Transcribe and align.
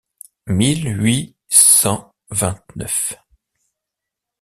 mille 0.47 0.89
huit 0.99 1.35
cent 1.47 2.15
vingt-neuf. 2.31 3.13